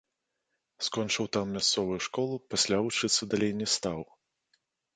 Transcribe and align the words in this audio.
Скончыў 0.85 1.25
там 1.37 1.45
мясцовую 1.59 1.99
школу, 2.07 2.41
пасля 2.55 2.77
вучыцца 2.89 3.21
далей 3.35 3.53
не 3.61 3.67
стаў. 3.77 3.99